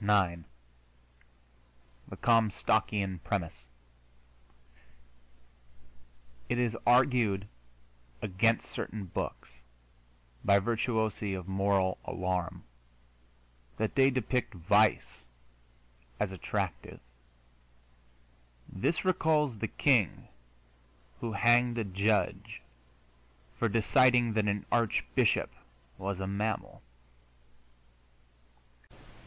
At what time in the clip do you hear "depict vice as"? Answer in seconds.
14.10-16.32